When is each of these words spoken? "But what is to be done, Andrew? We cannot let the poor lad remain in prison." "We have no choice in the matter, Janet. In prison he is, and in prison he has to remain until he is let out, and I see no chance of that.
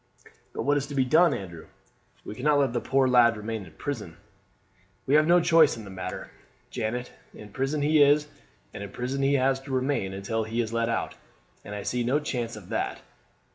"But 0.51 0.63
what 0.63 0.77
is 0.77 0.87
to 0.87 0.95
be 0.95 1.05
done, 1.05 1.31
Andrew? 1.31 1.67
We 2.25 2.33
cannot 2.33 2.57
let 2.57 2.73
the 2.73 2.81
poor 2.81 3.07
lad 3.07 3.37
remain 3.37 3.63
in 3.65 3.73
prison." 3.73 4.17
"We 5.05 5.13
have 5.13 5.27
no 5.27 5.39
choice 5.39 5.77
in 5.77 5.83
the 5.83 5.91
matter, 5.91 6.31
Janet. 6.71 7.11
In 7.35 7.49
prison 7.49 7.83
he 7.83 8.01
is, 8.01 8.27
and 8.73 8.81
in 8.81 8.89
prison 8.89 9.21
he 9.21 9.35
has 9.35 9.59
to 9.59 9.71
remain 9.71 10.11
until 10.11 10.43
he 10.43 10.59
is 10.59 10.73
let 10.73 10.89
out, 10.89 11.13
and 11.63 11.75
I 11.75 11.83
see 11.83 12.03
no 12.03 12.19
chance 12.19 12.55
of 12.55 12.69
that. 12.69 13.01